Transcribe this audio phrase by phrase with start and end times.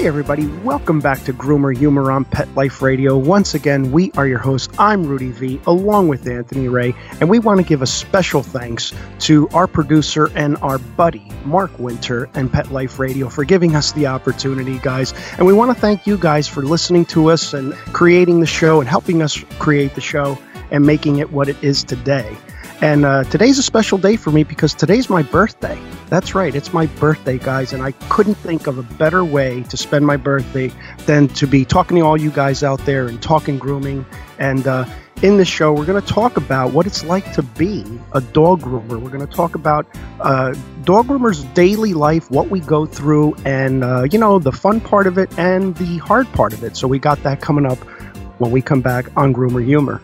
[0.00, 3.18] Hey, everybody, welcome back to Groomer Humor on Pet Life Radio.
[3.18, 4.74] Once again, we are your hosts.
[4.78, 8.94] I'm Rudy V, along with Anthony Ray, and we want to give a special thanks
[9.18, 13.92] to our producer and our buddy, Mark Winter, and Pet Life Radio for giving us
[13.92, 15.12] the opportunity, guys.
[15.36, 18.80] And we want to thank you guys for listening to us and creating the show
[18.80, 20.38] and helping us create the show
[20.70, 22.38] and making it what it is today.
[22.80, 25.78] And uh, today's a special day for me because today's my birthday.
[26.10, 29.76] That's right, it's my birthday, guys, and I couldn't think of a better way to
[29.76, 30.72] spend my birthday
[31.06, 34.04] than to be talking to all you guys out there and talking grooming.
[34.40, 34.86] And uh,
[35.22, 38.62] in this show, we're going to talk about what it's like to be a dog
[38.62, 39.00] groomer.
[39.00, 39.86] We're going to talk about
[40.18, 44.80] uh, dog groomers' daily life, what we go through, and, uh, you know, the fun
[44.80, 46.76] part of it and the hard part of it.
[46.76, 47.78] So we got that coming up
[48.40, 50.02] when we come back on Groomer Humor.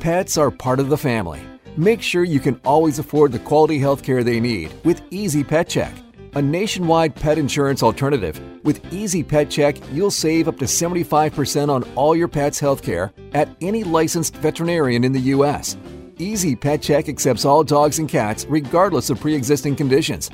[0.00, 1.40] Pets are part of the family.
[1.76, 5.68] Make sure you can always afford the quality health care they need with Easy Pet
[5.68, 5.92] Check,
[6.34, 8.40] a nationwide pet insurance alternative.
[8.64, 13.12] With Easy Pet Check, you'll save up to 75% on all your pet's health care
[13.32, 15.76] at any licensed veterinarian in the U.S.
[16.18, 20.28] Easy Pet Check accepts all dogs and cats regardless of pre existing conditions.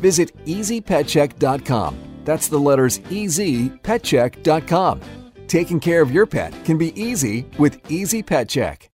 [0.00, 1.98] Visit easypetcheck.com.
[2.24, 5.00] That's the letters easypetcheck.com.
[5.48, 8.90] Taking care of your pet can be easy with Easy Pet Check.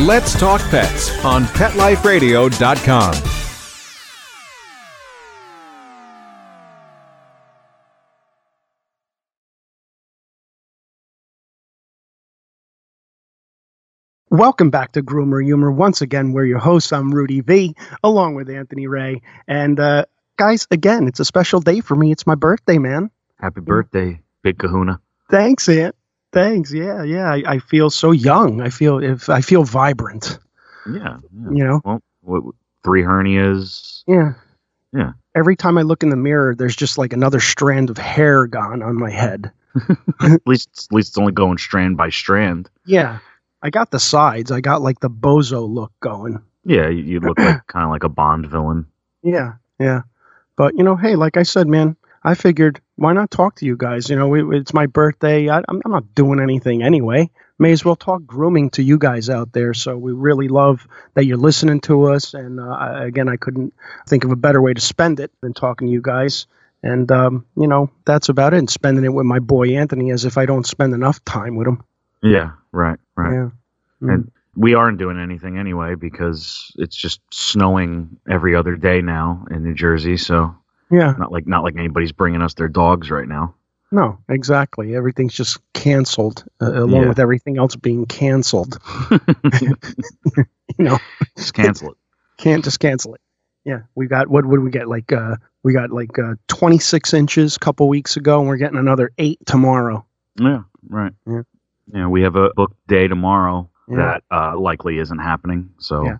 [0.00, 3.14] Let's Talk Pets on PetLifeRadio.com.
[14.30, 15.70] Welcome back to Groomer Humor.
[15.70, 16.92] Once again, we're your hosts.
[16.92, 19.22] I'm Rudy V, along with Anthony Ray.
[19.46, 20.06] And uh,
[20.36, 22.10] guys, again, it's a special day for me.
[22.10, 23.12] It's my birthday, man.
[23.38, 25.00] Happy birthday, Big Kahuna.
[25.30, 25.94] Thanks, Ant.
[26.34, 26.72] Thanks.
[26.72, 27.30] Yeah, yeah.
[27.30, 28.60] I, I feel so young.
[28.60, 30.38] I feel if I feel vibrant.
[30.86, 31.18] Yeah.
[31.32, 31.50] yeah.
[31.50, 31.80] You know.
[31.84, 32.42] Well, what,
[32.82, 34.02] three hernias.
[34.06, 34.34] Yeah.
[34.92, 35.12] Yeah.
[35.34, 38.82] Every time I look in the mirror, there's just like another strand of hair gone
[38.82, 39.50] on my head.
[40.20, 42.68] at least, at least it's only going strand by strand.
[42.84, 43.18] Yeah.
[43.62, 44.52] I got the sides.
[44.52, 46.42] I got like the bozo look going.
[46.64, 48.86] Yeah, you, you look like kind of like a Bond villain.
[49.26, 50.02] Yeah, yeah.
[50.54, 53.76] But you know, hey, like I said, man, I figured why not talk to you
[53.76, 54.08] guys?
[54.08, 55.48] You know, it, it's my birthday.
[55.48, 57.30] I, I'm, I'm not doing anything anyway.
[57.58, 59.74] May as well talk grooming to you guys out there.
[59.74, 62.34] So we really love that you're listening to us.
[62.34, 63.74] And uh, again, I couldn't
[64.08, 66.46] think of a better way to spend it than talking to you guys.
[66.82, 68.58] And um, you know, that's about it.
[68.58, 71.66] And spending it with my boy Anthony, as if I don't spend enough time with
[71.66, 71.82] him.
[72.22, 73.32] Yeah, right, right.
[73.32, 73.50] Yeah.
[74.02, 74.14] Mm.
[74.14, 79.64] And we aren't doing anything anyway because it's just snowing every other day now in
[79.64, 80.16] New Jersey.
[80.16, 80.54] So
[80.94, 81.14] Yeah.
[81.18, 83.54] not like not like anybody's bringing us their dogs right now.
[83.90, 84.96] No, exactly.
[84.96, 87.08] Everything's just canceled, uh, along Yeah.
[87.08, 88.78] with everything else being canceled.
[89.62, 89.76] you
[90.78, 90.98] know,
[91.36, 91.96] just cancel it.
[92.38, 93.20] can't just cancel it.
[93.64, 94.88] Yeah, we got what would we get?
[94.88, 98.78] Like uh, we got like uh, 26 inches a couple weeks ago, and we're getting
[98.78, 100.04] another eight tomorrow.
[100.38, 101.12] Yeah, right.
[101.26, 101.42] Yeah.
[101.92, 103.96] Yeah, we have a book day tomorrow Yeah.
[103.96, 105.70] that uh, likely isn't happening.
[105.78, 106.16] So Yeah.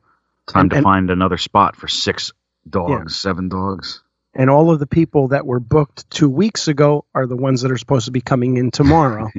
[0.47, 2.33] time And- to and- find another spot for six
[2.69, 4.03] dogs, seven dogs.
[4.35, 7.71] And all of the people that were booked two weeks ago are the ones that
[7.71, 9.31] are supposed to be coming in tomorrow.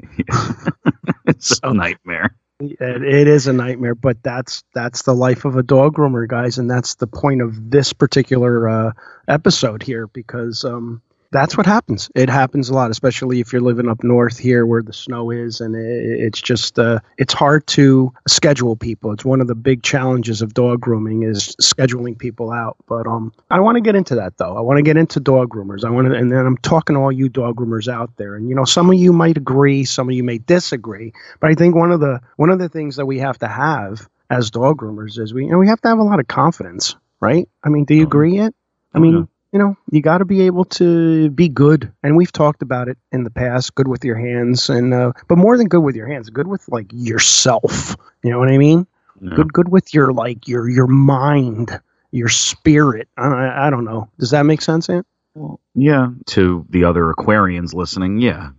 [1.25, 2.35] it's a nightmare.
[2.59, 6.57] it, it is a nightmare, but that's that's the life of a dog groomer, guys,
[6.57, 8.91] and that's the point of this particular uh,
[9.27, 11.01] episode here because um,
[11.31, 12.09] that's what happens.
[12.15, 15.61] It happens a lot, especially if you're living up north here where the snow is,
[15.61, 15.81] and it,
[16.21, 19.11] it's just uh, it's hard to schedule people.
[19.11, 22.77] It's one of the big challenges of dog grooming is scheduling people out.
[22.87, 24.57] But um, I want to get into that though.
[24.57, 25.83] I want to get into dog groomers.
[25.83, 28.47] I want to, and then I'm talking to all you dog groomers out there, and
[28.49, 31.13] you know, some of you might agree, some of you may disagree.
[31.39, 34.07] But I think one of the one of the things that we have to have
[34.29, 36.95] as dog groomers is we you know, we have to have a lot of confidence,
[37.19, 37.47] right?
[37.63, 38.07] I mean, do you Mhm.
[38.07, 38.53] agree yet?
[38.93, 39.23] I Oh, mean, yeah.
[39.55, 42.97] You know, you got to be able to be good, and we've talked about it
[43.13, 43.73] in the past.
[43.73, 46.67] Good with your hands, and uh, but more than good with your hands, good with
[46.67, 47.95] like yourself.
[48.21, 48.85] You know what I mean?
[49.21, 49.35] Yeah.
[49.35, 51.79] Good, good with your like your your mind,
[52.11, 53.07] your spirit.
[53.15, 54.09] I, I don't know.
[54.19, 55.07] Does that make sense, Ant?
[55.35, 56.09] Well, yeah.
[56.31, 58.49] To the other Aquarians listening, yeah.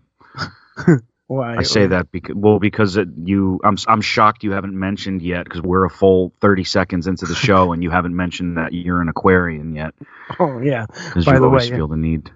[1.28, 5.22] Why I say that because well because it, you I'm I'm shocked you haven't mentioned
[5.22, 8.72] yet because we're a full 30 seconds into the show and you haven't mentioned that
[8.72, 9.92] you're an Aquarian yet
[10.38, 10.86] Oh yeah.
[10.86, 11.76] because By you the always way, yeah.
[11.76, 12.30] feel the need.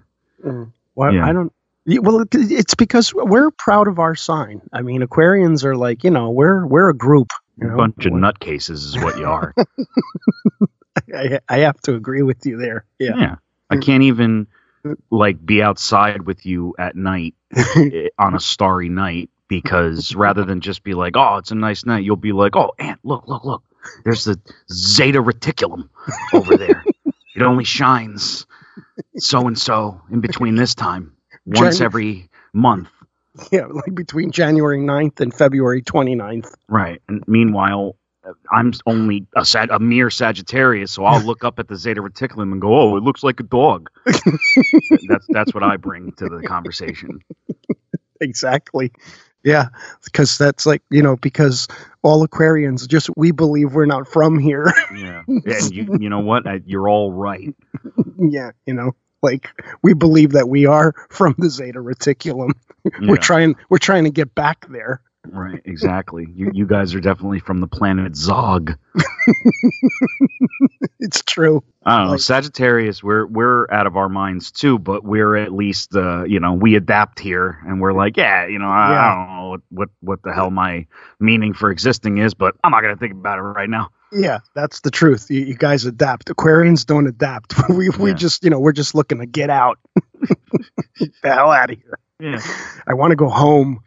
[0.45, 0.73] Mm.
[0.93, 1.25] Why Yeah.
[1.25, 1.53] I don't
[1.85, 4.61] well, it's because we're proud of our sign.
[4.71, 7.31] I mean, Aquarians are like, you know, we're we're a group.
[7.59, 9.53] You know, a bunch of nutcases is what you are.
[11.13, 12.85] I, I have to agree with you there.
[12.99, 13.17] Yeah.
[13.17, 13.35] yeah.
[13.69, 14.47] I can't even
[15.09, 17.35] like be outside with you at night
[18.19, 22.03] on a starry night because rather than just be like, oh, it's a nice night,
[22.03, 23.63] you'll be like, oh, Ant, look, look, look.
[24.05, 24.39] There's the
[24.71, 25.89] Zeta Reticulum
[26.33, 26.83] over there.
[27.35, 28.45] it only shines
[29.17, 31.13] so and so in between this time,
[31.45, 32.89] once Jan- every month.
[33.51, 36.53] yeah, like between January 9th and February 29th.
[36.67, 37.01] Right.
[37.07, 37.95] And meanwhile,
[38.51, 42.51] I'm only a, sag- a mere Sagittarius, so I'll look up at the Zeta Reticulum
[42.51, 46.43] and go, "Oh, it looks like a dog." that's that's what I bring to the
[46.45, 47.19] conversation.
[48.19, 48.91] Exactly.
[49.43, 49.69] Yeah,
[50.03, 51.67] because that's like, you know, because
[52.03, 54.71] all Aquarians just, we believe we're not from here.
[54.95, 56.45] Yeah, and you you know what?
[56.45, 57.55] I, you're all right.
[58.19, 58.91] yeah, you know,
[59.23, 59.47] like
[59.81, 62.51] we believe that we are from the Zeta Reticulum.
[63.01, 65.01] We're trying, we're trying to get back there.
[65.27, 66.27] Right, exactly.
[66.35, 68.75] You you guys are definitely from the planet Zog.
[70.99, 71.63] It's true.
[71.83, 73.03] I don't know, Like- Sagittarius.
[73.03, 76.75] We're we're out of our minds too, but we're at least uh, you know we
[76.75, 80.21] adapt here, and we're like, yeah, you know, I, I don't know what, what what
[80.23, 80.85] the hell my
[81.19, 83.89] meaning for existing is, but I'm not gonna think about it right now.
[84.11, 85.27] Yeah, that's the truth.
[85.31, 86.27] You, you guys adapt.
[86.27, 87.55] Aquarians don't adapt.
[87.69, 88.15] we we Yeah.
[88.15, 89.79] just, you know, we're just looking to get out.
[90.99, 91.97] the hell out of here.
[92.19, 92.41] Yeah.
[92.85, 93.79] I want to go home.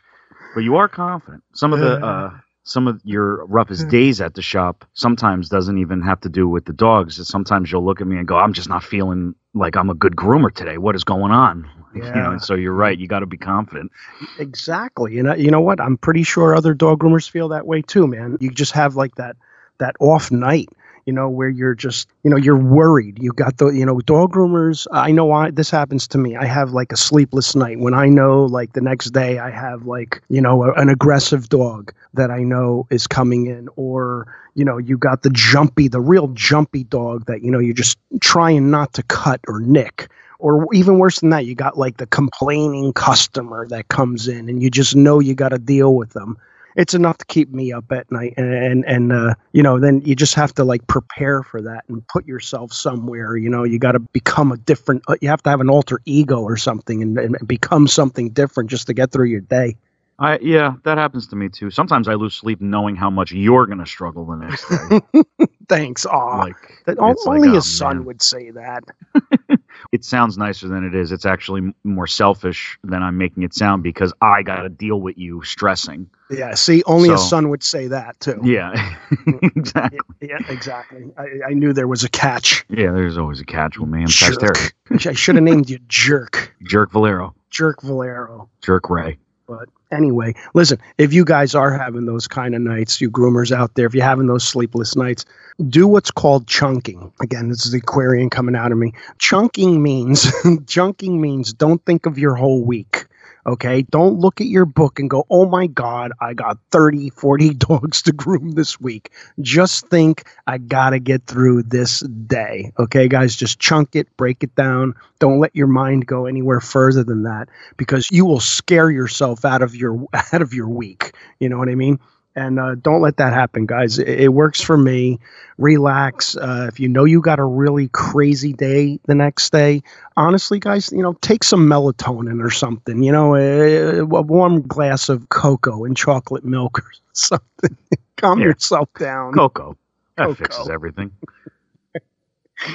[0.55, 1.43] But you are confident.
[1.55, 2.31] Some of the Uh.
[2.67, 6.65] some of your roughest days at the shop sometimes doesn't even have to do with
[6.65, 7.21] the dogs.
[7.29, 10.17] Sometimes you'll look at me and go, "I'm just not feeling like I'm a good
[10.17, 10.79] groomer today.
[10.79, 12.37] What is going on?" You know, Yeah.
[12.39, 12.99] so you're right.
[12.99, 13.93] You got to be confident.
[14.39, 15.19] Exactly.
[15.21, 15.81] And uh, you know what?
[15.81, 18.37] I'm pretty sure other dog groomers feel that way too, man.
[18.41, 19.37] You just have like that
[19.79, 20.69] that off night,
[21.07, 23.23] you know, where you're just, you know, you're worried.
[23.23, 24.87] You got the, you know, dog groomers.
[24.93, 26.37] I know I this happens to me.
[26.37, 29.87] I have like a sleepless night when I know like the next day I have
[29.87, 34.65] like, you know, a, an aggressive dog that I know is coming in or you
[34.65, 38.71] know, you got the jumpy, the real jumpy dog that, you know, you're just trying
[38.71, 40.09] not to cut or nick
[40.45, 44.63] or even worse than that, you got like the complaining customer that comes in, and
[44.63, 46.37] you just know you got to deal with them.
[46.77, 50.01] It's enough to keep me up at night, and and, and uh, you know, then
[50.05, 53.37] you just have to like prepare for that and put yourself somewhere.
[53.37, 55.03] You know, you got to become a different.
[55.09, 58.71] uh, You have to have an alter ego or something, and, and become something different
[58.71, 59.77] just to get through your day.
[60.19, 61.71] I yeah, that happens to me too.
[61.71, 65.23] Sometimes I lose sleep knowing how much you're gonna struggle the next day.
[65.69, 66.07] Thanks.
[66.07, 66.57] Aw, like
[66.87, 68.05] that, o- it's like, only oh, a son man.
[68.05, 68.85] would say that.
[69.93, 71.13] it sounds nicer than it is.
[71.13, 75.19] It's actually more selfish than I'm making it sound because I got to deal with
[75.19, 76.11] you stressing.
[76.31, 76.55] Yeah.
[76.55, 78.41] See, only a son would say that too.
[78.43, 78.73] Yeah,
[79.11, 79.59] mm-hmm.
[79.59, 79.99] exactly.
[80.21, 81.13] Yeah, exactly.
[81.17, 82.65] I, I knew there was a catch.
[82.69, 84.03] Yeah, there's always a catch with me.
[84.03, 84.75] I'm Jerk.
[84.91, 86.55] I should have named you Jerk.
[86.63, 87.35] Jerk Valero.
[87.51, 88.49] Jerk Valero.
[88.63, 89.19] Jerk Ray.
[89.47, 93.75] But anyway, listen, if you guys are having those kind of nights, you groomers out
[93.75, 95.25] there, if you're having those sleepless nights,
[95.69, 97.13] do what's called chunking.
[97.21, 98.93] Again, this is the Aquarian coming out of me.
[99.19, 100.31] Chunking means
[100.67, 103.07] chunking means don't think of your whole week.
[103.47, 107.51] Okay, don't look at your book and go, oh my God, I got 30, 40
[107.55, 109.11] dogs to groom this week.
[109.41, 112.73] Just think, I got to get through this day.
[112.79, 114.95] Okay, guys, just chunk it, break it down.
[115.19, 119.63] Don't let your mind go anywhere further than that because you will scare yourself out
[119.63, 121.15] of your out of your week.
[121.39, 121.99] You know what I mean?
[122.37, 123.99] And uh, don't let that happen, guys.
[123.99, 125.21] It, it works for me.
[125.57, 126.37] Relax.
[126.37, 129.83] Uh, if you know you got a really crazy day the next day,
[130.17, 133.03] honestly, guys, you know, take some melatonin or something.
[133.03, 137.77] You know, a, a warm glass of cocoa and chocolate milk or something.
[138.17, 138.47] Calm Yeah.
[138.47, 139.33] yourself down.
[139.33, 139.77] Coco.
[140.17, 140.35] That Cocoa.
[140.35, 141.13] fixes everything.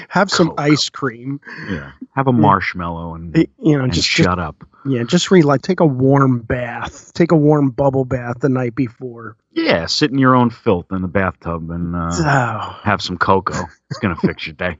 [0.09, 0.61] Have some Cocoa.
[0.63, 1.39] ice cream.
[1.69, 1.91] Yeah.
[2.15, 4.63] Have a marshmallow and, Y- You know, and just, just shut up.
[4.85, 5.61] yeah, just relax.
[5.63, 7.13] Take a warm bath.
[7.13, 9.37] Take a warm bubble bath the night before.
[9.51, 13.65] Yeah, sit in your own filth in the bathtub and uh, Oh, have some cocoa.
[13.89, 14.77] It's gonna fix your day.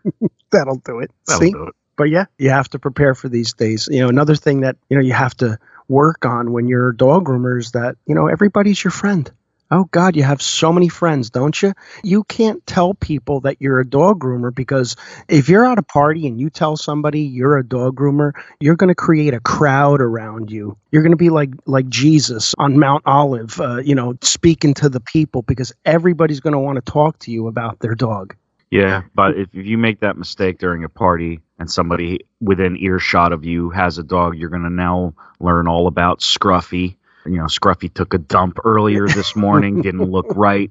[0.50, 1.10] that'll do it.
[1.26, 1.52] That'll See?
[1.52, 1.74] do it.
[1.96, 3.88] But yeah, you have to prepare for these days.
[3.90, 6.96] You know, another thing that, you know, you have to work on when you're a
[6.96, 9.30] dog groomer is that, you know, everybody's your friend.
[9.72, 11.74] Oh God, you have so many friends, don't you?
[12.02, 14.96] You can't tell people that you're a dog groomer because
[15.28, 18.88] if you're at a party and you tell somebody you're a dog groomer, you're going
[18.88, 20.76] to create a crowd around you.
[20.90, 24.88] You're going to be like like Jesus on Mount Olive, uh, you know, speaking to
[24.88, 28.34] the people because everybody's going to want to talk to you about their dog.
[28.70, 33.32] Yeah, but if, if you make that mistake during a party and somebody within earshot
[33.32, 36.96] of you has a dog, you're going to now learn all about Scruffy.
[37.26, 40.70] You know, Scruffy took a dump earlier this morning, didn't look right.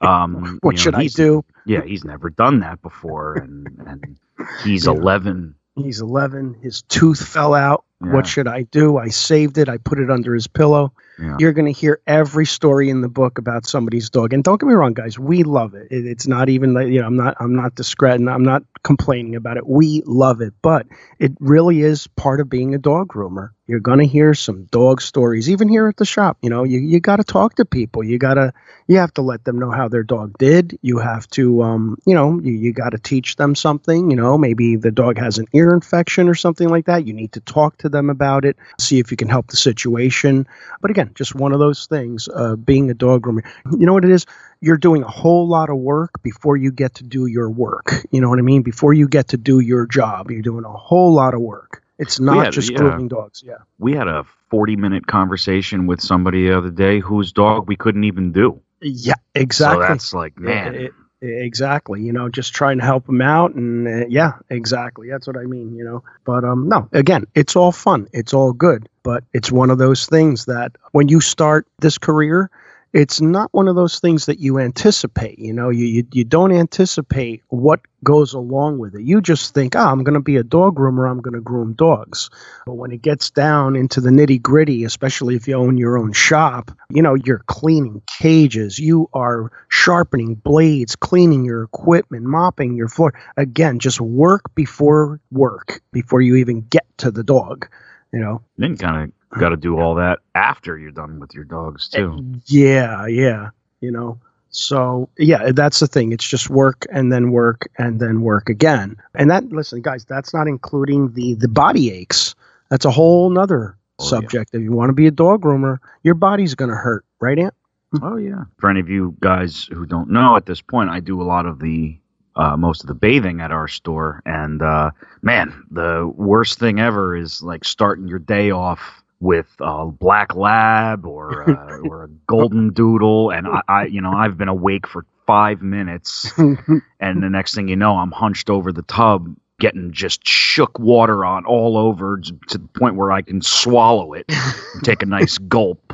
[0.00, 1.44] Um, What you know, should I do?
[1.66, 4.16] Yeah, he's never done that before, and and
[4.64, 4.92] he's Yeah.
[4.92, 5.54] 11.
[5.76, 6.54] He's 11.
[6.54, 7.84] His tooth fell out.
[8.04, 8.12] Yeah.
[8.12, 8.96] What should I do?
[8.96, 9.68] I saved it.
[9.68, 10.92] I put it under his pillow.
[11.18, 11.36] Yeah.
[11.40, 14.32] You're going to hear every story in the book about somebody's dog.
[14.32, 15.88] And don't get me wrong, guys, we love it.
[15.90, 19.34] it it's not even like, you know, I'm not, I'm not discrediting, I'm not complaining
[19.34, 19.66] about it.
[19.66, 20.86] We love it, but
[21.18, 23.50] it really is part of being a dog groomer.
[23.66, 26.38] You're going to hear some dog stories, even here at the shop.
[26.40, 28.02] You know, you, you got to talk to people.
[28.02, 28.54] You got to,
[28.86, 30.78] you have to let them know how their dog did.
[30.80, 34.10] You have to, um, you know, you, you got to teach them something.
[34.10, 37.06] You know, maybe the dog has an ear infection or something like that.
[37.06, 40.46] You need to talk to them about it, see if you can help the situation.
[40.80, 43.44] But again, just one of those things, uh, being a dog groomer.
[43.70, 44.26] You know what it is?
[44.60, 47.92] You're doing a whole lot of work before you get to do your work.
[48.10, 48.62] You know what I mean?
[48.62, 51.82] Before you get to do your job, you're doing a whole lot of work.
[51.98, 52.78] It's not had- just yeah.
[52.78, 53.42] grooming dogs.
[53.44, 53.58] Yeah.
[53.78, 58.04] We had a 40 minute conversation with somebody the other day whose dog we couldn't
[58.04, 58.60] even do.
[58.80, 59.84] Yeah, exactly.
[59.84, 60.74] So that's like, man.
[60.74, 62.02] It- it- exactly.
[62.02, 65.08] You know, just trying to help them out, and uh, yeah, exactly.
[65.10, 65.74] That's what I mean.
[65.76, 68.08] You know, but um, no, again, it's all fun.
[68.12, 72.50] It's all good, but it's one of those things that when you start this career.
[72.92, 75.38] It's not one of those things that you anticipate.
[75.38, 79.02] You know, you you, you don't anticipate what goes along with it.
[79.02, 81.10] You just think, oh, I'm going to be a dog groomer.
[81.10, 82.30] I'm going to groom dogs.
[82.64, 86.12] But when it gets down into the nitty gritty, especially if you own your own
[86.12, 92.88] shop, you know, you're cleaning cages, you are sharpening blades, cleaning your equipment, mopping your
[92.88, 93.12] floor.
[93.36, 97.68] Again, just work before work, before you even get to the dog,
[98.12, 98.42] you know.
[98.56, 102.24] Then kind got to do all that after you're done with your dogs, too.
[102.46, 104.18] Yeah, yeah, you know.
[104.50, 106.12] So, yeah, that's the thing.
[106.12, 108.96] It's just work and then work and then work again.
[109.14, 112.34] And that listen, guys, that's not including the the body aches.
[112.70, 114.10] That's a whole nother Oh, yeah.
[114.10, 114.54] subject.
[114.54, 117.52] If you want to be a dog groomer, your body's going to hurt, right, Ant?
[118.00, 118.44] Oh yeah.
[118.58, 121.46] For any of you guys who don't know at this point, I do a lot
[121.46, 121.98] of the
[122.36, 124.92] uh, most of the bathing at our store, and uh,
[125.22, 131.06] man, the worst thing ever is like starting your day off with a black lab
[131.06, 135.04] or uh, or a golden doodle, and I, I, you know, I've been awake for
[135.26, 139.34] five minutes, and the next thing you know, I'm hunched over the tub.
[139.60, 144.26] Getting just shook water on all over to the point where I can swallow it,
[144.28, 145.92] and take a nice gulp.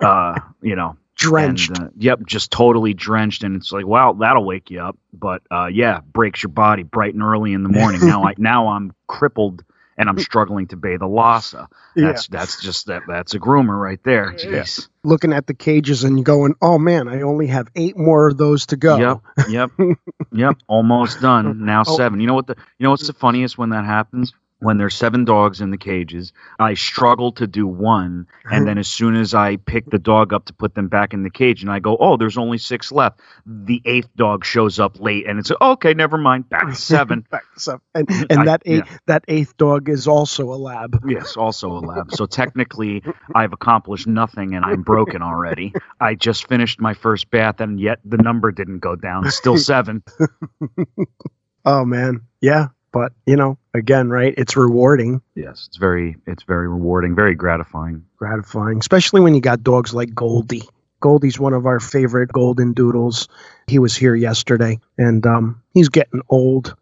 [0.00, 1.70] Uh, you know, Drenched.
[1.70, 4.98] and, uh, yep, just totally drenched, and it's like, wow, that'll wake you up.
[5.14, 8.06] But uh, yeah, breaks your body bright and early in the morning.
[8.06, 9.64] now I now I'm crippled
[9.96, 11.68] and I'm struggling to bathe a Lhasa.
[11.96, 14.34] That's that's just that that's a groomer right there.
[14.38, 14.64] Yeah.
[15.02, 18.66] Looking at the cages and going, oh man, I only have eight more of those
[18.66, 19.20] to go.
[19.46, 19.70] Yep, yep,
[20.32, 20.56] yep.
[20.66, 21.64] Almost done.
[21.64, 21.96] Now Oh.
[21.96, 22.20] seven.
[22.20, 24.32] You know what the you know what's the funniest when that happens?
[24.60, 28.88] When there's seven dogs in the cages, I struggle to do one, and then as
[28.88, 31.70] soon as I pick the dog up to put them back in the cage, and
[31.70, 35.50] I go, "Oh, there's only six left," the eighth dog shows up late, and it's
[35.60, 37.20] okay, never mind, back to seven.
[37.30, 37.80] Back to seven.
[37.94, 38.24] And, mm-hmm.
[38.30, 38.98] and I- that eight, yeah.
[39.06, 41.00] that eighth dog is also a lab.
[41.06, 42.12] Yes, also a lab.
[42.12, 43.02] So technically,
[43.34, 45.72] I've accomplished nothing, and I'm broken already.
[46.00, 49.30] I just finished my first bath, and yet the number didn't go down.
[49.30, 50.02] Still seven.
[51.64, 52.68] Oh man, yeah.
[52.92, 54.34] But you know, again, right?
[54.36, 58.04] It's rewarding, Yes, it's very, it's very rewarding, very gratifying.
[58.16, 60.62] gratifying, especially when you got dogs like Goldie.
[61.00, 63.28] Goldie's one of our favorite golden doodles.
[63.66, 66.74] He was here yesterday, and um, he's getting old.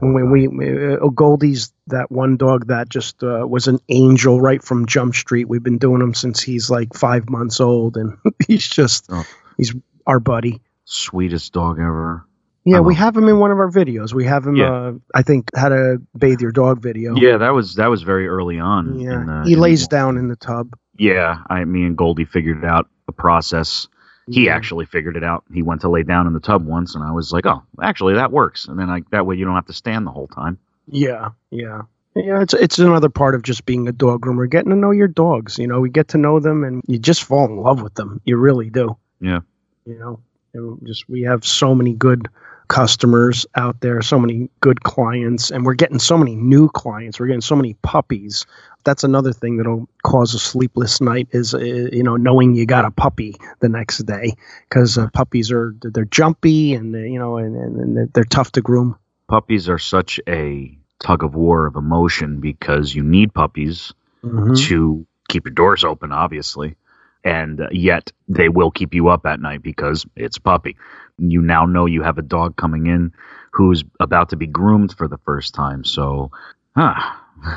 [0.00, 0.46] When we,
[0.94, 5.48] uh, Goldie's that one dog that just uh, was an angel right from Jump Street.
[5.48, 9.24] We've been doing him since he's like five months old, and he's just Oh.
[9.56, 9.74] he's
[10.06, 10.60] our buddy.
[10.84, 12.24] Sweetest dog ever.
[12.66, 14.12] Yeah, we have him in one of our videos.
[14.12, 14.72] We have him, Yeah.
[14.72, 17.14] uh, I think, how to bathe your dog video.
[17.14, 18.98] Yeah, that was that was very early on.
[18.98, 20.74] Yeah, the- he lays down in the tub.
[20.98, 23.86] Yeah, I, me and Goldie figured out the process.
[24.28, 24.56] He Yeah.
[24.56, 25.44] actually figured it out.
[25.52, 28.14] He went to lay down in the tub once, and I was like, "Oh, actually,
[28.14, 30.58] that works." And then like that way, you don't have to stand the whole time.
[30.88, 31.82] Yeah, yeah,
[32.16, 32.40] yeah.
[32.42, 35.58] It's it's another part of just being a dog groomer, getting to know your dogs.
[35.60, 38.20] You know, we get to know them, and you just fall in love with them.
[38.24, 38.96] You really do.
[39.20, 39.40] Yeah.
[39.84, 40.18] You
[40.54, 42.26] know, just we have so many good
[42.68, 47.18] customers out there, so many good clients, and we're getting so many new clients.
[47.20, 48.44] We're getting so many puppies.
[48.84, 52.84] That's another thing that'll cause a sleepless night is uh, you know knowing you got
[52.84, 54.34] a puppy the next day
[54.68, 58.96] because uh, puppies are they're jumpy and you know and, and, they're- tough to groom.
[59.28, 63.92] Puppies are such a tug of war of emotion because you need puppies
[64.24, 64.56] Mhm.
[64.68, 66.76] to keep your doors open, obviously,
[67.24, 70.76] and uh, yet they will keep you up at night because it's a puppy.
[71.18, 73.12] You now know you have a dog coming in
[73.52, 76.30] who's about to be groomed for the first time, so
[76.76, 76.94] huh,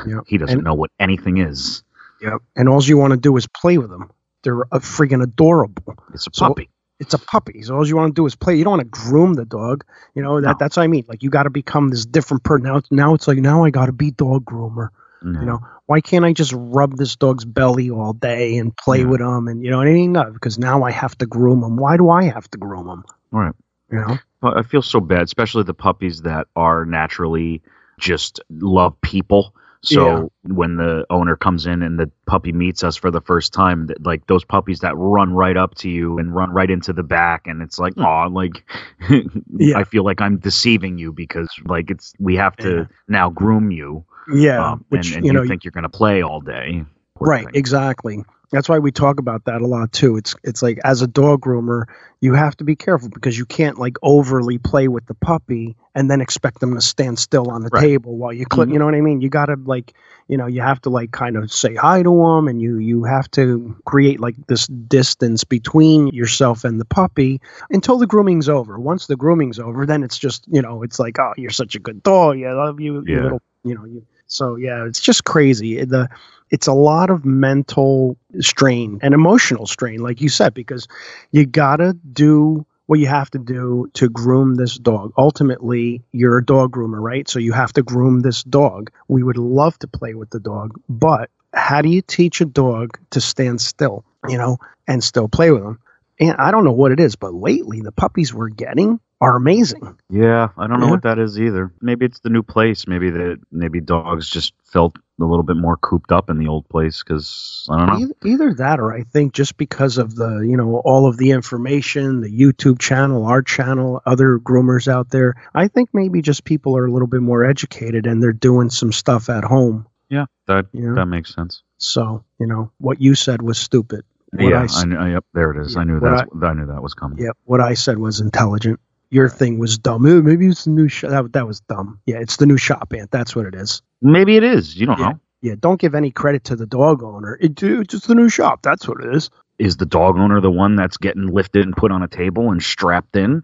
[0.07, 0.23] Yep.
[0.27, 1.83] he doesn't And- know what anything is.
[2.21, 2.41] Yep.
[2.55, 4.09] And all you want to do is play with them.
[4.43, 5.95] They're uh, friggin' adorable.
[6.13, 6.69] It's a So- puppy.
[7.01, 7.61] It's a puppy.
[7.61, 8.55] So all you want to do is play.
[8.55, 9.85] You don't want to groom the dog.
[10.15, 10.55] You know that No.
[10.59, 11.05] that's what I mean.
[11.07, 12.63] Like you got to become this different person.
[12.63, 14.89] Now, it's- now it's like now I got to be dog groomer.
[15.21, 19.07] You know, why can't I just rub this dog's belly all day and play Yeah.
[19.07, 19.49] with him?
[19.49, 21.75] And you know, what I mean, no, because now I have to groom him.
[21.75, 23.03] Why do I have to groom him?
[23.33, 23.55] All right.
[23.91, 24.17] Yeah.
[24.41, 27.62] I feel so bad, especially the puppies that are naturally
[28.00, 29.53] just love people.
[29.81, 33.88] So when the owner comes in and the puppy meets us for the first time,
[33.88, 37.03] that like those puppies that run right up to you and run right into the
[37.03, 38.65] back, and it's like, oh, like
[39.57, 39.77] Yeah.
[39.77, 42.86] I feel like I'm deceiving you because like it's we have to Yeah.
[43.07, 45.89] now groom you, yeah, um, which and, and you you, know, think you're going to
[45.89, 46.83] play all day.
[47.15, 47.55] Poor right thing.
[47.55, 51.08] exactly that's why we talk about that a lot too it's it's like as a
[51.08, 51.84] dog groomer
[52.22, 56.10] you have to be careful because you can't like overly play with the puppy and
[56.10, 57.82] then expect them to stand still on the Right.
[57.82, 58.74] table while you clip Mhm.
[58.74, 59.94] you know what i mean you got to like
[60.27, 63.03] you know you have to like kind of say hi to them and you you
[63.03, 67.39] have to create like this distance between yourself and the puppy
[67.70, 71.20] until the grooming's over once the grooming's over then it's just you know it's like
[71.20, 73.24] oh you're such a good dog yeah, i love you you Yeah.
[73.24, 76.08] little you know you so yeah it's just crazy the
[76.50, 80.88] it's a lot of mental strain and emotional strain like you said because
[81.32, 85.13] you gotta do what you have to do to groom this dog.
[85.15, 87.29] Ultimately you're a dog groomer right?
[87.29, 88.89] So you have to groom this dog.
[89.08, 92.98] We would love to play with the dog but how do you teach a dog
[93.12, 95.79] to stand still you know and still play with them
[96.20, 99.97] and i don't know what it is but lately the puppies we're getting are amazing
[100.09, 100.91] Yeah, I don't know Yeah.
[100.91, 101.71] what that is either.
[101.81, 102.88] Maybe it's the new place.
[102.88, 106.67] Maybe that maybe dogs just felt a little bit more cooped up in the old
[106.69, 107.97] place because I don't know.
[108.05, 111.31] Either, either that or I think just because of the, you know, all of the
[111.31, 116.77] information, the YouTube channel, our channel, other groomers out there, I think maybe just people
[116.77, 119.85] are a little bit more educated and they're doing some stuff at home.
[120.09, 120.95] Yeah, that You know?
[120.95, 121.61] that makes sense.
[121.77, 124.05] So, you know, what you said was stupid.
[124.31, 125.73] What yeah, I I, yep, there it is.
[125.73, 126.27] Yeah, I knew that.
[126.41, 127.17] I, knew that was coming.
[127.19, 128.79] Yeah, what I said was intelligent.
[129.11, 130.03] Your thing was dumb.
[130.23, 131.09] Maybe it's the new shop.
[131.11, 131.99] That, that was dumb.
[132.05, 133.09] Yeah, it's the new shop, Ant.
[133.11, 133.81] That's what it is.
[134.01, 134.75] Maybe it is.
[134.77, 135.09] You don't Yeah.
[135.09, 135.19] know.
[135.41, 137.37] Yeah, don't give any credit to the dog owner.
[137.39, 138.61] It, it's just the new shop.
[138.61, 139.29] That's what it is.
[139.57, 142.61] Is the dog owner the one that's getting lifted and put on a table and
[142.61, 143.43] strapped in?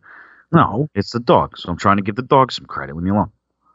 [0.52, 1.58] No, it's the dog.
[1.58, 2.96] So I'm trying to give the dog some credit.
[2.96, 3.32] Leave me alone.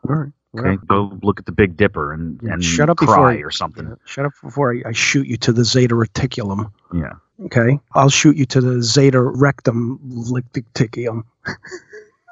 [0.09, 0.33] All right.
[0.59, 3.37] Okay, go look at the Big Dipper and, Yeah, and shut up cry before I-
[3.37, 3.87] or something.
[3.87, 6.73] Yeah, Shut up before I, I shoot you to the zeta reticulum.
[6.93, 7.13] Yeah.
[7.47, 11.23] Okay, I'll shoot you to the zeta rectum licticium.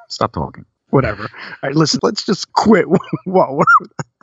[0.09, 0.65] Stop talking.
[0.91, 1.23] Whatever.
[1.25, 1.29] All
[1.69, 2.01] right, listen.
[2.03, 2.87] Let's just quit.
[3.25, 3.67] Whoa, what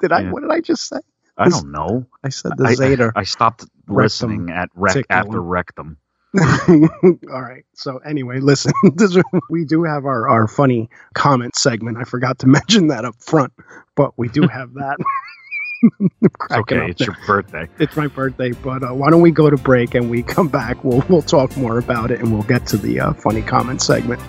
[0.02, 0.22] did I?
[0.22, 0.32] Yeah.
[0.32, 0.98] What did I just say?
[1.38, 2.06] I This- don't know.
[2.24, 3.12] I said the I, zeta.
[3.16, 5.98] I stopped listening at rec after rectum.
[6.70, 7.64] All right.
[7.76, 8.74] So anyway, listen.
[8.96, 9.18] This,
[9.50, 11.98] we do have our our funny comment segment.
[11.98, 13.54] I forgot to mention that up front,
[13.96, 14.98] but we do have that.
[16.22, 16.78] It's okay.
[16.80, 17.68] up It's your birthday.
[17.80, 20.84] it's my birthday, but uh, why don't we go to break and we come back?
[20.84, 24.22] We'll we'll talk more about it and we'll get to the uh, funny comment segment.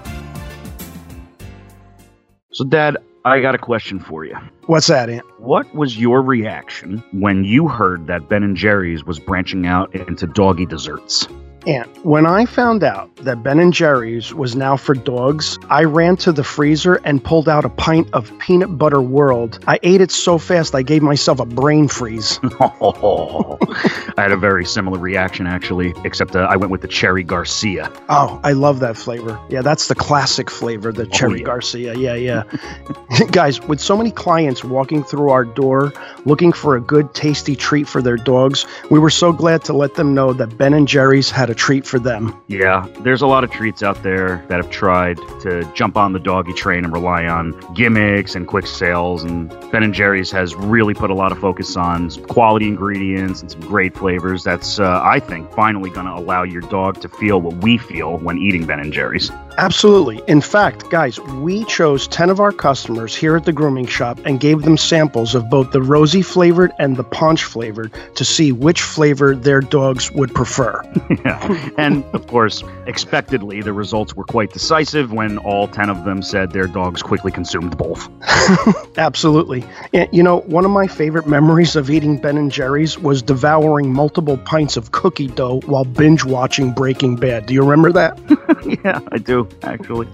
[2.53, 4.37] So, Dad, I got a question for you.
[4.67, 5.25] What's that, Ant?
[5.41, 10.27] What was your reaction when you heard that Ben and Jerry's was branching out into
[10.27, 11.29] doggy desserts?
[11.67, 16.17] Ant, when I found out that Ben and Jerry's was now for dogs, I ran
[16.19, 19.59] to the freezer and pulled out a pint of peanut butter world.
[19.67, 22.39] I ate it so fast I gave myself a brain freeze.
[22.61, 27.93] I had a very similar reaction, actually, except uh, I went with the Cherry Garcia.
[28.09, 29.37] Oh, I love that flavor.
[29.49, 31.47] Yeah, that's the classic flavor, the Cherry yeah.
[31.47, 31.95] Garcia.
[31.95, 32.45] Yeah, yeah.
[33.33, 35.93] Guys, with so many clients walking through our door
[36.27, 39.97] looking for a good, tasty treat for their dogs, we were so glad to let
[39.97, 42.41] them know that Ben and Jerry's had a treat for them.
[42.49, 46.19] Yeah, there's a lot of treats out there that have tried to jump on the
[46.19, 49.25] doggy train and rely on gimmicks and quick sales.
[49.25, 53.51] And Ben and Jerry's has really put a lot of focus on quality ingredients and
[53.51, 54.45] some great flavors.
[54.45, 58.19] That's, uh, I think, finally going to allow your dog to feel what we feel
[58.19, 59.31] when eating Ben and Jerry's.
[59.59, 60.23] Absolutely.
[60.27, 64.39] In fact, guys, we chose 10 of our customers here at the grooming shop and
[64.39, 68.83] gave them samples of both the rosy flavored and the punch flavored to see which
[68.83, 70.83] flavor their dogs would prefer.
[71.25, 71.71] yeah.
[71.79, 76.53] And of course, expectedly, the results were quite decisive when all 10 of them said
[76.53, 78.09] their dogs quickly consumed both.
[78.99, 79.65] Absolutely.
[79.93, 83.93] And, you know, one of my favorite memories of eating Ben and Jerry's was devouring
[83.93, 87.47] multiple pints of cookie dough while binge watching Breaking Bad.
[87.47, 88.19] Do you remember that?
[88.85, 90.09] yeah, I do, actually.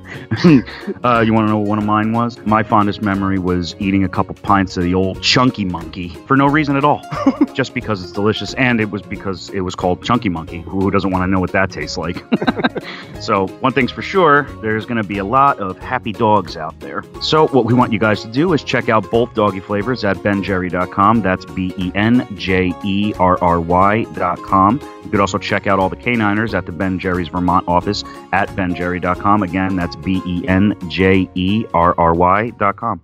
[1.04, 2.38] uh, you want to know what one of mine was?
[2.46, 6.46] My fondest memory was eating a couple pints of the old Chunky Monkey for no
[6.46, 7.02] reason at all.
[7.54, 10.62] Just because it's delicious, and it was because it was called Chunky Monkey.
[10.62, 12.24] Who doesn't want to know what that tastes like?
[13.20, 16.78] so, one thing's for sure there's going to be a lot of happy dogs out
[16.80, 17.04] there.
[17.20, 20.16] So, what we want you guys to do is check out both doggy flavors at
[20.18, 21.22] benjerry.com.
[21.22, 24.80] That's B E N J E R R Y.com.
[25.04, 28.48] You could also check out all the K9ers at the Ben Jerry's Vermont office at
[28.50, 29.42] benjerry.com.
[29.42, 33.02] Again, that's B E N J E R R Y.com.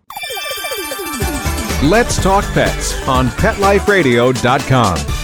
[1.83, 5.18] Let's Talk Pets on PetLifeRadio.com.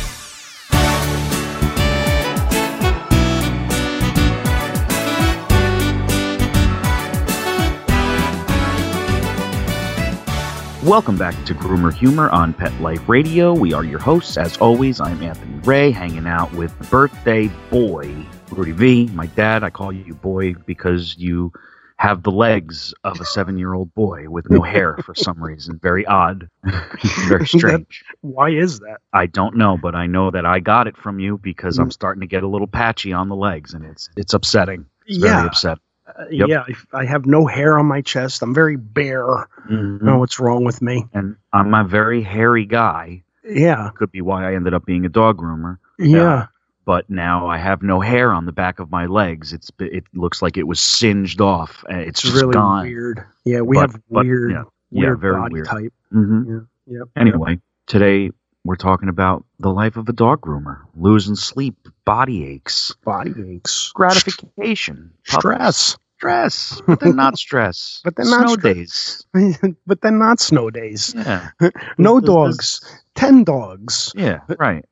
[10.84, 13.54] Welcome back to Groomer Humor on Pet Life Radio.
[13.54, 14.36] We are your hosts.
[14.36, 18.14] As always, I'm Anthony Ray, hanging out with the birthday boy
[18.50, 19.06] Rudy V.
[19.14, 21.54] My dad, I call you boy because you
[21.96, 25.80] have the legs of a seven year old boy with no hair for some reason.
[25.82, 26.50] Very odd.
[27.28, 28.04] Very strange.
[28.20, 28.98] Why is that?
[29.10, 31.94] I don't know, but I know that I got it from you because I'm mm.
[31.94, 34.84] starting to get a little patchy on the legs and it's it's upsetting.
[35.06, 35.46] It's very Yeah.
[35.46, 35.80] upsetting.
[36.06, 36.48] Uh, Yep.
[36.48, 38.42] Yeah, I, I have no hair on my chest.
[38.42, 39.28] I'm very bare.
[39.30, 41.06] I don't know what's wrong with me.
[41.14, 43.22] And I'm a very hairy guy.
[43.46, 45.78] Yeah, Could be why I ended up being a dog groomer.
[45.98, 46.46] yeah.
[46.86, 49.52] but now I have no hair on the back of my legs.
[49.52, 51.84] It's it looks like it was singed off.
[51.88, 52.84] It's, It's just really gone.
[52.86, 53.24] weird.
[53.44, 54.62] Yeah, we But- have but, weird, yeah.
[54.90, 55.66] Yeah, weird very body weird.
[55.66, 55.92] type.
[56.12, 56.42] hmm
[56.86, 57.08] Yeah, yep.
[57.16, 58.30] Anyway, today
[58.64, 63.92] we're talking about the life of a dog groomer: losing sleep, body aches, body aches,
[63.94, 68.00] gratification, stress, stress, but then not stress.
[68.04, 69.26] But then not snow days.
[69.86, 71.14] but then not snow days.
[71.16, 71.50] Yeah,
[71.98, 74.12] No This- dogs, ten dogs.
[74.16, 74.84] yeah, right.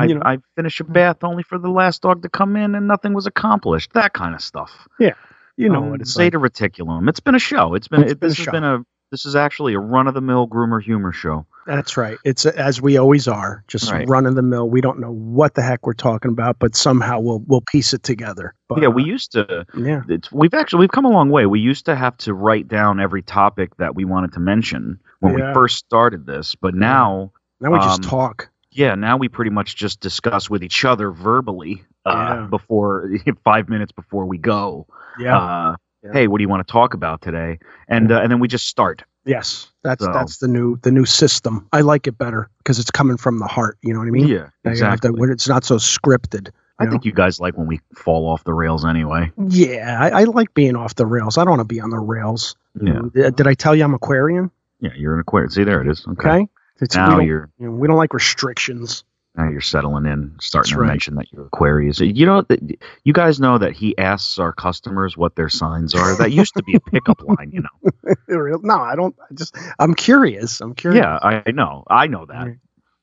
[0.00, 2.74] I, You know, I finished a bath only for the last dog to come in
[2.74, 3.92] and nothing was accomplished.
[3.92, 4.88] That kind of stuff.
[4.98, 5.12] Yeah,
[5.58, 6.24] you know um, what it's like.
[6.32, 7.08] Zeta Reticulum.
[7.08, 7.74] It's been a show.
[7.74, 10.14] It's been, It's it, been this has been a this is actually a run of
[10.14, 11.46] the mill groomer humor show.
[11.66, 12.16] That's right.
[12.24, 14.08] It's as we always are, just Right.
[14.08, 14.70] run of the mill.
[14.70, 18.02] We don't know what the heck we're talking about, but somehow we'll we'll piece it
[18.02, 18.54] together.
[18.68, 19.66] But, yeah, we uh, used to.
[19.76, 21.46] yeah, It's, we've actually we've come a long way.
[21.46, 25.36] We used to have to write down every topic that we wanted to mention when
[25.38, 25.48] Yeah.
[25.48, 28.48] we first started this, but now, now we just um, talk.
[28.70, 32.46] yeah, now we pretty much just discuss with each other verbally uh, Yeah.
[32.48, 33.10] before
[33.44, 34.86] five minutes before we go.
[35.18, 35.36] Yeah.
[35.38, 36.12] Uh, Yeah.
[36.12, 37.58] Hey, what do you want to talk about today?
[37.88, 39.02] And uh, and then we just start.
[39.24, 41.66] yes, that's so- that's the new the new system.
[41.72, 43.78] I like it better because it's coming from the heart.
[43.82, 44.28] You know what I mean?
[44.28, 45.10] yeah, You know, you have exactly.
[45.10, 46.50] to- when it's not so scripted.
[46.80, 49.32] I you think you guys like when we fall off the rails anyway.
[49.48, 51.36] Yeah, I, I like being off the rails.
[51.36, 52.54] I don't want to be on the rails.
[52.80, 53.00] Yeah.
[53.00, 54.52] Uh, Did I tell you I'm Aquarian?
[54.78, 55.54] Yeah, you're an Aquarius.
[55.54, 56.06] See, there it is.
[56.06, 56.28] Okay.
[56.28, 56.48] Okay.
[56.80, 59.02] It's, Now don't, you're you know, we don't like restrictions.
[59.38, 60.88] Now you're settling in, starting That's to right.
[60.88, 62.00] mention that you're Aquarius.
[62.00, 62.60] You know, that
[63.04, 66.16] you guys know that he asks our customers what their signs are.
[66.16, 68.14] That used to be a pickup line, you know.
[68.62, 69.14] No, I don't.
[69.20, 70.60] I just I'm curious.
[70.60, 71.02] I'm curious.
[71.02, 72.56] Yeah, I I know, I know that.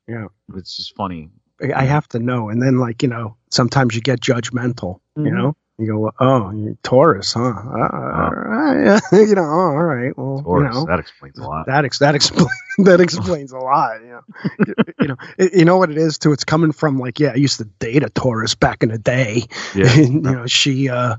[0.08, 0.28] Yeah.
[0.56, 1.30] It's just funny.
[1.76, 2.50] I have to know.
[2.50, 5.34] And then, like, you know, sometimes you get judgmental, you Mhm.
[5.34, 5.56] know?
[5.78, 7.42] You go, oh, you're Taurus, huh?
[7.42, 9.02] Uh, all right.
[9.12, 10.18] you know, oh, all right.
[10.18, 11.66] Well, Taurus, you know, that explains a lot.
[11.68, 14.00] that, ex- that, explains that explains a lot.
[14.02, 14.22] You know,
[14.68, 16.32] you, you know, it- you know what it is too.
[16.32, 19.44] It's coming from like, yeah, I used to date a Taurus back in the day.
[19.76, 19.90] Yeah.
[19.92, 21.18] And, you know, she, uh,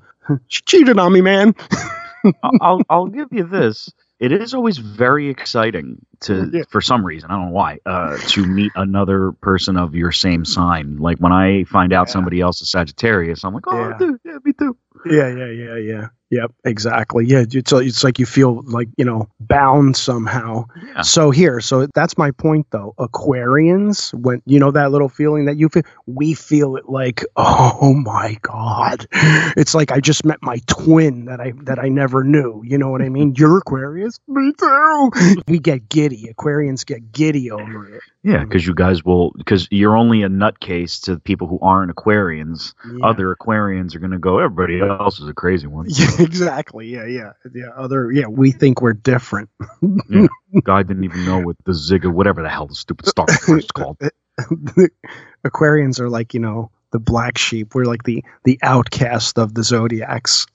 [0.48, 1.54] she cheated on me, man.
[2.60, 3.90] I'll I'll give you this.
[4.18, 6.62] It is always very exciting to, Yeah.
[6.70, 10.44] for some reason, I don't know why, uh, to meet another person of your same
[10.46, 10.96] sign.
[10.96, 12.12] Like when I find out Yeah.
[12.12, 13.98] somebody else is Sagittarius, I'm like, oh, Yeah.
[13.98, 14.76] dude, yeah, me too.
[15.04, 16.08] Yeah, yeah, yeah, yeah.
[16.30, 17.24] Yep, exactly.
[17.26, 20.64] Yeah, it's it's like you feel like you know bound somehow.
[20.84, 21.02] Yeah.
[21.02, 22.94] So here, so that's my point though.
[22.98, 27.94] Aquarians, when you know that little feeling that you feel, we feel it like, oh
[27.94, 32.60] my god, it's like I just met my twin that I that I never knew.
[32.64, 33.34] You know what I mean?
[33.36, 35.10] You're Aquarius, me too.
[35.46, 36.32] We get giddy.
[36.34, 38.02] Aquarians get giddy over it.
[38.26, 42.74] Yeah, because you guys will, because you're only a nutcase to people who aren't Aquarians.
[42.84, 43.06] Yeah.
[43.06, 45.86] Other Aquarians are going to go, everybody else is a crazy one.
[45.88, 46.88] Yeah, exactly.
[46.88, 47.68] Yeah, yeah, yeah.
[47.76, 48.26] Other, yeah.
[48.26, 49.50] We think we're different.
[50.62, 53.98] Guy didn't even know what the Zigga, whatever the hell the stupid star is called.
[55.46, 57.74] Aquarians are like you know the black sheep.
[57.74, 60.46] We're like the the outcast of the zodiacs.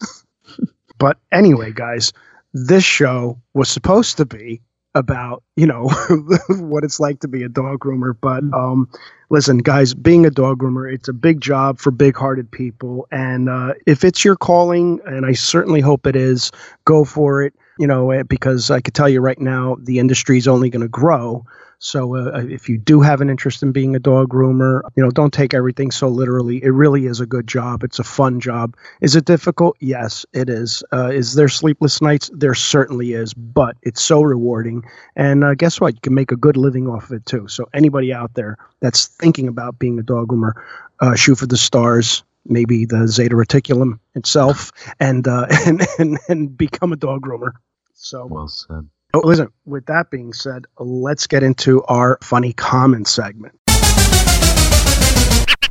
[0.97, 2.13] but anyway, guys,
[2.53, 4.61] this show was supposed to be
[4.93, 5.89] about you know
[6.49, 8.15] what it's like to be a dog groomer.
[8.19, 8.89] But um,
[9.29, 13.07] listen, guys, being a dog groomer, it's a big job for big-hearted people.
[13.11, 16.51] And uh, if it's your calling, and I certainly hope it is,
[16.85, 17.53] go for it.
[17.79, 20.83] You know, eh, because I could tell you right now, the industry is only going
[20.83, 21.45] to grow.
[21.83, 25.09] So uh, if you do have an interest in being a dog groomer, you know,
[25.09, 26.63] don't take everything so literally.
[26.63, 27.83] It really is a good job.
[27.83, 28.77] It's a fun job.
[29.01, 29.77] Is it difficult?
[29.79, 30.83] Yes, it is.
[30.93, 32.29] Uh, is there sleepless nights?
[32.35, 34.83] There certainly is, but it's so rewarding.
[35.15, 35.95] And uh, guess what?
[35.95, 37.47] You can make a good living off of it too.
[37.47, 40.53] So anybody out there that's thinking about being a dog groomer,
[40.99, 42.23] uh, shoot for the stars.
[42.45, 47.53] Maybe the Zeta Reticulum itself, and uh, and and and become a dog groomer.
[47.93, 48.87] So Well said.
[49.13, 53.53] Oh, listen, with that being said, let's get into our funny comment segment.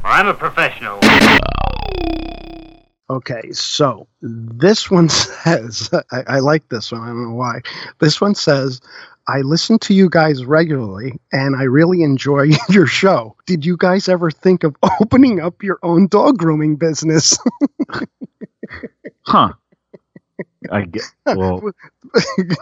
[0.05, 1.01] I'm a professional.
[3.09, 7.01] Okay, so this one says, I, I like this one.
[7.01, 7.61] I don't know why.
[7.99, 8.81] This one says,
[9.27, 13.37] I listen to you guys regularly and I really enjoy your show.
[13.47, 17.39] Did you guys ever think of opening up your own dog grooming business?
[19.23, 19.55] Huh.
[20.71, 22.57] I get well th-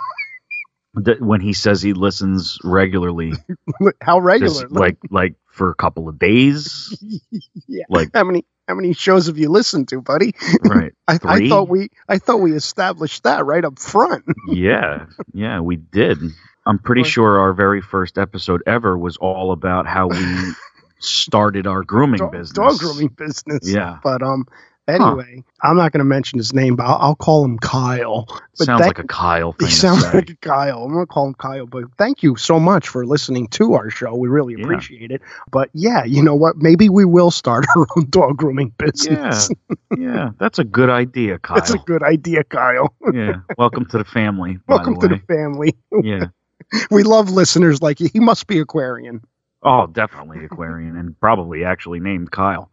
[0.95, 3.33] when he says he listens regularly,
[4.03, 4.69] How just regularly?
[4.71, 6.97] like like for a couple of days,
[7.69, 7.85] yeah.
[7.89, 10.35] like How many how many shows have you listened to, buddy?
[10.65, 10.93] right.
[11.07, 14.25] I, I thought we I thought we established that right up front.
[14.49, 16.19] yeah, yeah, we did.
[16.67, 20.53] I'm pretty sure our very first episode ever was all about how we
[21.01, 22.53] started our grooming dog, business.
[22.53, 23.61] dog grooming business.
[23.63, 24.45] Yeah, But um,
[24.89, 28.27] anyway, I'm not going to mention his name, but I'll, I'll call him Kyle.
[28.59, 30.13] But sounds that- like a Kyle He sounds say.
[30.13, 30.83] like a Kyle.
[30.85, 31.67] I'm going to call him Kyle.
[31.67, 34.15] But thank you so much for listening to our show.
[34.17, 34.65] We really Yeah.
[34.65, 35.23] appreciate it.
[35.51, 36.57] But yeah, you know what?
[36.57, 39.51] Maybe we will start our own dog grooming business.
[39.71, 40.31] yeah, yeah.
[40.39, 41.57] that's a good idea, Kyle.
[41.57, 42.95] That's a good idea, Kyle.
[43.13, 44.59] yeah, welcome to the family.
[44.67, 45.77] By Welcome the to the family.
[46.03, 46.27] yeah.
[46.91, 48.11] We love listeners like you.
[48.13, 49.23] He must be Aquarian.
[49.63, 52.71] Oh, definitely Aquarian, and probably actually named Kyle.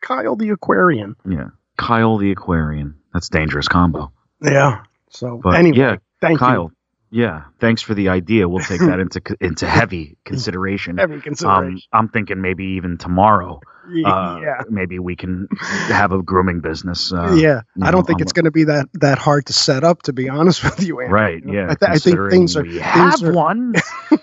[0.00, 1.16] Kyle the Aquarian.
[1.28, 2.96] Yeah, Kyle the Aquarian.
[3.12, 4.12] That's dangerous combo.
[4.42, 4.82] Yeah.
[5.10, 6.70] So But anyway, yeah, thank Kyle.
[7.10, 8.46] Yeah, thanks for the idea.
[8.48, 10.96] We'll take that into into heavy consideration.
[10.98, 11.02] you.
[11.02, 11.80] Every Um, consideration.
[11.92, 13.60] I'm thinking maybe even tomorrow.
[14.04, 14.60] Uh, yeah.
[14.68, 15.48] Maybe we can
[15.88, 17.10] have a grooming business.
[17.10, 19.54] Uh, yeah, I don't know, think I'm- it's going to be that that hard to
[19.54, 20.02] set up.
[20.02, 21.10] To be honest with you, Andy.
[21.12, 21.42] Right.
[21.46, 21.68] Yeah.
[21.70, 23.72] I, th- I think things are we have are- one.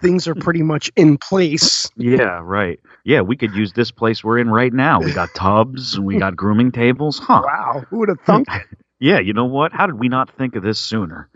[0.00, 1.90] things are pretty much in place.
[1.96, 2.40] Yeah.
[2.42, 2.80] Right.
[3.04, 3.20] Yeah.
[3.22, 5.00] We could use this place we're in right now.
[5.00, 7.18] We got tubs and we got grooming tables.
[7.18, 7.42] Huh.
[7.44, 8.48] Wow, who would have thunk?
[8.52, 8.62] it?
[9.00, 9.20] Yeah.
[9.20, 9.72] You know what?
[9.72, 11.28] How did we not think of this sooner?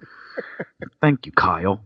[1.01, 1.85] Thank you, Kyle.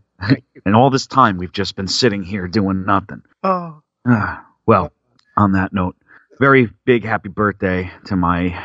[0.65, 3.21] and all this time we've just been sitting here doing nothing.
[3.43, 4.91] Oh, Ah, well,
[5.35, 5.95] on that note,
[6.39, 8.57] very big happy birthday to my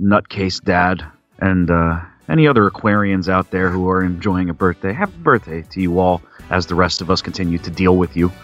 [0.00, 1.04] nutcase dad
[1.38, 4.92] and uh, any other Aquarians out there who are enjoying a birthday.
[4.92, 8.32] Happy birthday to you all as the rest of us continue to deal with you.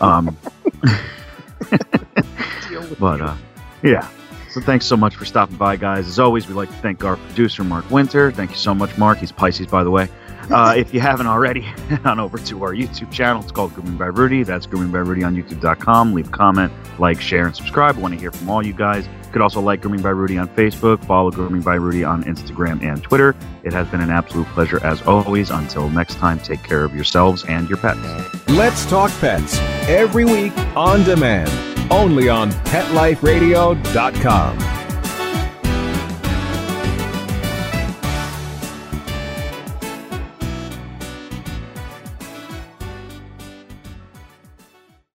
[0.00, 0.36] Um,
[2.68, 3.36] deal with but uh,
[3.82, 4.08] yeah.
[4.50, 6.08] So thanks so much for stopping by, guys.
[6.08, 8.32] As always, we'd like to thank our producer, Mark Winter.
[8.32, 9.18] Thank you so much, Mark.
[9.18, 10.08] He's Pisces, by the way.
[10.50, 13.42] Uh, if you haven't already, head on over to our YouTube channel.
[13.42, 14.42] It's called Grooming by Rudy.
[14.42, 16.12] That's Grooming by Rudy on YouTube.com.
[16.12, 17.96] Leave a comment, like, share, and subscribe.
[17.96, 19.06] I want to hear from all you guys.
[19.06, 21.04] You could also like Grooming by Rudy on Facebook.
[21.04, 23.36] Follow Grooming by Rudy on Instagram and Twitter.
[23.62, 25.50] It has been an absolute pleasure as always.
[25.50, 28.00] Until next time, take care of yourselves and your pets.
[28.48, 29.56] Let's Talk Pets
[29.88, 31.50] every week on demand,
[31.92, 34.79] only on PetLifeRadio.com.